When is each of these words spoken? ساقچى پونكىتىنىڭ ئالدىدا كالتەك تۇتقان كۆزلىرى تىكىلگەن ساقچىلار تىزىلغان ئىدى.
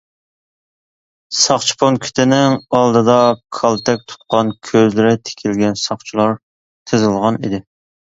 ساقچى 1.39 1.75
پونكىتىنىڭ 1.81 2.57
ئالدىدا 2.79 3.19
كالتەك 3.61 4.03
تۇتقان 4.09 4.53
كۆزلىرى 4.73 5.15
تىكىلگەن 5.29 5.81
ساقچىلار 5.87 6.39
تىزىلغان 6.41 7.43
ئىدى. 7.47 7.67